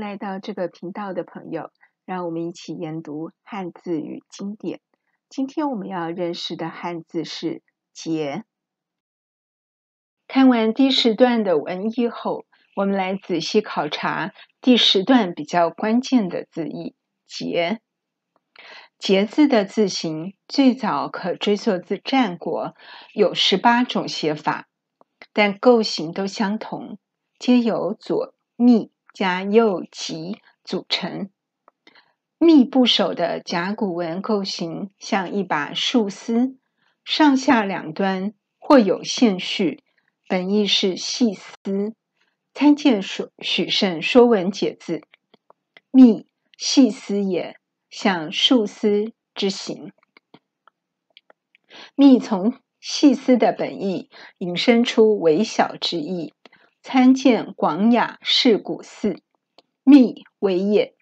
[0.00, 1.70] 来到这个频道的朋友，
[2.06, 4.80] 让我们一起研读汉字与经典。
[5.28, 8.44] 今天我们要认识的汉字是“节”。
[10.26, 14.32] 看完第十段的文意后，我们来仔细考察
[14.62, 16.96] 第十段比较关键的字义
[17.28, 17.80] “节”。
[18.98, 22.74] 节字的字形最早可追溯至战国，
[23.14, 24.66] 有十八种写法，
[25.32, 26.98] 但构型都相同，
[27.38, 31.30] 皆由左密加右急组成。
[32.38, 36.56] 密部首的甲骨文构型像一把竖丝，
[37.04, 39.82] 上下两端或有线序，
[40.28, 41.94] 本意是细丝。
[42.52, 44.98] 参见许慎《说文解字》，
[45.90, 47.56] 密细丝也。
[47.90, 49.92] 像竖丝之形，
[51.96, 54.08] 密从细丝的本意
[54.38, 56.32] 引申出微小之意。
[56.82, 59.12] 参见《广雅释古寺》，
[59.84, 60.94] 密为也。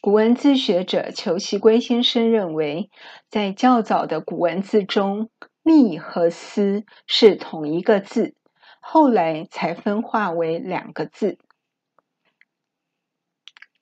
[0.00, 2.90] 古文字学者裘锡圭先生认为，
[3.28, 5.30] 在较早的古文字中，
[5.62, 8.34] 密和思是同一个字，
[8.80, 11.38] 后来才分化为两个字。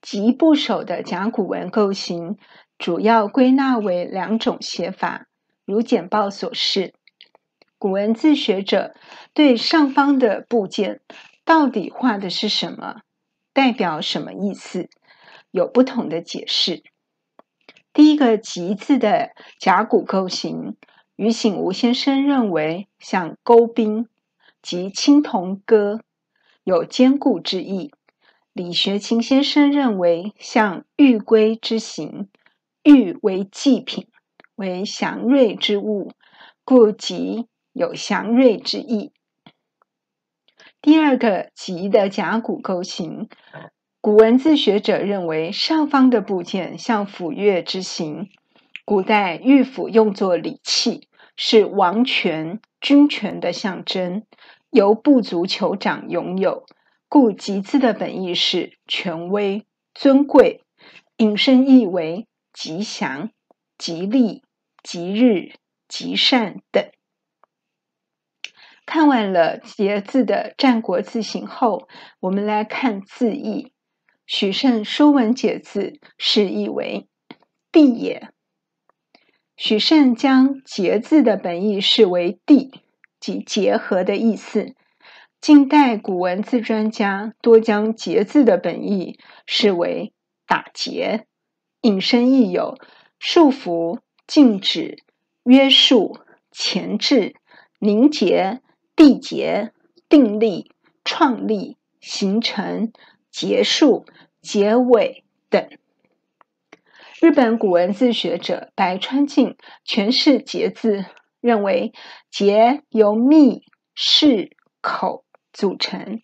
[0.03, 2.37] 急部首的甲骨文构型，
[2.79, 5.29] 主要归纳为两种写法，
[5.65, 6.95] 如简报所示。
[7.81, 8.95] 古文字学者
[9.33, 11.01] 对上方的部件
[11.47, 13.01] 到底画的是什么，
[13.55, 14.91] 代表什么意思，
[15.51, 16.83] 有不同的解释。
[17.95, 20.77] 第一个“吉”字的甲骨构型，
[21.17, 24.07] 于醒吾先生认为像钩兵，
[24.61, 26.03] 即青铜戈，
[26.63, 27.95] 有坚固之意。
[28.53, 32.29] 李学勤先生认为像玉圭之形，
[32.83, 34.07] 玉为祭品，
[34.55, 36.13] 为祥瑞之物，
[36.63, 39.13] 故吉有祥瑞之意。
[40.83, 43.29] 第二个“吉”的甲骨构型，
[44.01, 48.31] 古文字学者认为上方的部件像斧钺之形，
[48.85, 54.25] 古代玉斧用作礼器，是王权、君权的象征，
[54.71, 56.65] 由部族酋长拥有。
[57.09, 60.63] 故“吉”字的本意是权威、尊贵，
[61.19, 63.31] 引申意为吉祥、
[63.77, 64.43] 吉利、
[64.83, 65.53] 吉日、
[65.89, 66.91] 吉善等。
[68.91, 71.87] 看完了“节”字的战国字形后，
[72.19, 73.73] 我们来看字义。
[74.27, 75.83] 许慎《说文解字》
[76.19, 77.07] 释义为
[77.71, 78.31] “地也”。
[79.57, 82.83] 许慎将“节”字的本意视为“地”，
[83.21, 84.75] 即结合的意思。
[85.41, 90.13] 近代古文字专家多将“节”字的本意视为
[90.49, 91.29] 打结，
[91.83, 92.77] 引申义有
[93.21, 94.99] 束缚、禁止、
[95.45, 96.19] 约束、
[96.51, 97.37] 钳制、
[97.79, 98.61] 凝结、
[99.01, 99.73] 缔结、
[100.11, 100.73] 订立、
[101.07, 102.93] 创立、形成、
[103.31, 104.05] 结束、
[104.43, 105.71] 结尾等。
[107.19, 109.57] 日本古文字学者白川静
[109.87, 111.07] 诠释“节”字，
[111.41, 111.95] 认为
[112.31, 113.63] “节”由密、
[113.95, 115.25] 士、口。
[115.51, 116.21] 组成，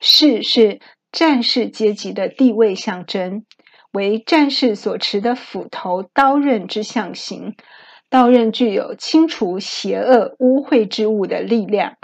[0.00, 0.80] 士是
[1.10, 3.46] 战士阶级的地位象征，
[3.92, 7.56] 为战士所持的斧头、刀刃之象形。
[8.08, 11.96] 刀刃具有清除邪恶污秽之物的力量，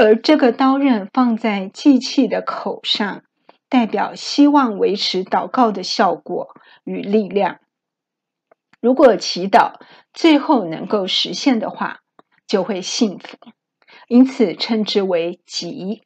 [0.00, 3.24] 而这个刀刃放在祭器的口上，
[3.68, 6.54] 代表希望维持祷告的效果
[6.84, 7.58] 与力量。
[8.80, 9.80] 如果祈祷
[10.14, 11.98] 最后能够实现的话，
[12.46, 13.36] 就会幸福。
[14.06, 16.04] 因此称之为吉。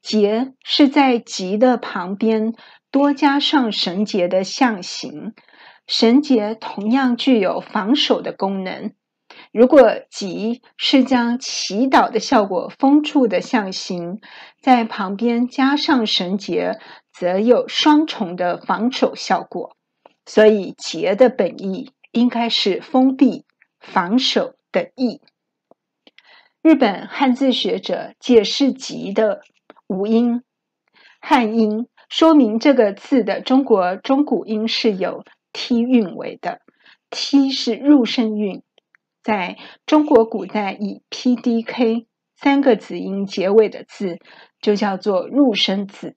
[0.00, 2.54] 节是在吉的旁边
[2.90, 5.34] 多加上绳结的象形，
[5.86, 8.94] 绳结同样具有防守的功能。
[9.52, 14.20] 如果吉是将祈祷的效果封住的象形，
[14.62, 16.78] 在旁边加上绳结，
[17.12, 19.76] 则有双重的防守效果。
[20.24, 23.44] 所以结的本意应该是封闭、
[23.78, 25.20] 防守的意。
[26.62, 29.42] 日本汉字学者解释“吉”的
[29.86, 30.42] 五音
[31.20, 36.60] 汉音，说明这个字的中国中古音是有 “t” 韵尾的
[37.10, 38.62] ，“t” 是入声韵，
[39.22, 44.18] 在中国古代以 “pdk” 三个子音结尾的字
[44.60, 46.14] 就叫做入声字。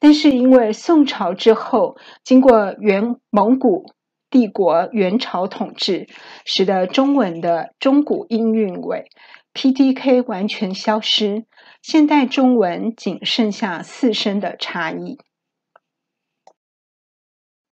[0.00, 3.92] 但是因为宋朝之后，经过元蒙古
[4.30, 6.08] 帝国元朝统治，
[6.44, 9.10] 使得中文的中古音韵尾。
[9.54, 11.44] PDK 完全消失，
[11.82, 15.18] 现代中文仅剩下四声的差异。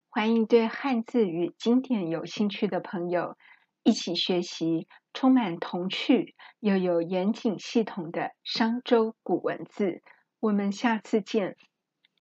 [0.10, 3.38] 欢迎对汉字与经典有兴趣的朋友
[3.84, 10.02] 一起学习充满童趣又有严谨系统的商周古文字。
[10.40, 11.58] 我们下次见。